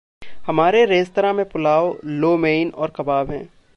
[0.47, 3.49] हमारे रेस्तराँ में पुलाव, लो मेइन और कबाब हैं।